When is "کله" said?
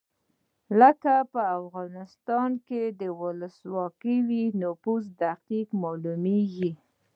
0.67-0.89